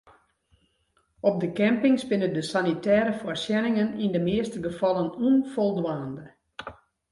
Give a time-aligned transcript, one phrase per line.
[1.19, 6.25] Op de campings binne de sanitêre foarsjenningen yn de measte gefallen ûnfoldwaande.